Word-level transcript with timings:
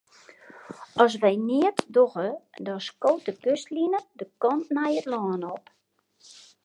As 1.03 1.13
wy 1.21 1.33
neat 1.49 1.77
dogge, 1.95 2.29
dan 2.65 2.79
skoot 2.87 3.21
de 3.27 3.33
kustline 3.43 3.99
de 4.19 4.25
kant 4.41 4.67
nei 4.75 4.93
it 4.99 5.07
lân 5.11 5.43
op. 5.55 5.65